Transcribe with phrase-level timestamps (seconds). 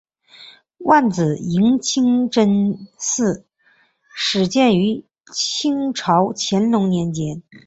[0.79, 3.45] 万子营清真寺
[4.15, 7.43] 始建于清朝乾隆年间。